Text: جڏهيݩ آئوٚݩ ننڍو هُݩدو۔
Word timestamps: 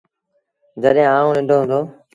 جڏهيݩ 0.81 1.11
آئوٚݩ 1.15 1.35
ننڍو 1.35 1.57
هُݩدو۔ 1.61 1.79